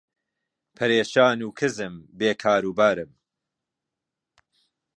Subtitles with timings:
[0.77, 3.11] پەرێشان و کزم بێ کاروبارم